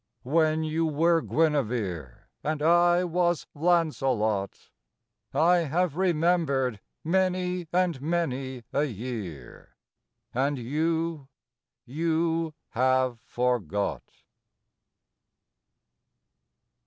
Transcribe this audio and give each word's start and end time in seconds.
When 0.23 0.63
you 0.63 0.87
were 0.87 1.21
Guinevere, 1.21 2.23
And 2.43 2.63
I 2.63 3.03
was 3.03 3.45
Launcelot.... 3.53 4.71
I 5.31 5.57
have 5.57 5.95
remembered 5.95 6.79
many 7.03 7.67
and 7.71 8.01
many 8.01 8.63
a 8.73 8.85
year, 8.85 9.77
And 10.33 10.57
you 10.57 11.27
you 11.85 12.55
have 12.71 13.19
forgot. 13.23 14.01